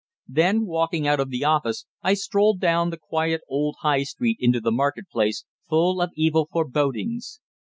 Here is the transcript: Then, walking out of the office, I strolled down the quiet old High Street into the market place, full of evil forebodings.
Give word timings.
Then, 0.27 0.65
walking 0.65 1.05
out 1.07 1.19
of 1.19 1.29
the 1.29 1.43
office, 1.43 1.85
I 2.01 2.15
strolled 2.15 2.59
down 2.59 2.89
the 2.89 2.97
quiet 2.97 3.41
old 3.47 3.75
High 3.81 4.01
Street 4.01 4.37
into 4.39 4.59
the 4.59 4.71
market 4.71 5.07
place, 5.11 5.45
full 5.69 6.01
of 6.01 6.09
evil 6.15 6.49
forebodings. 6.51 7.39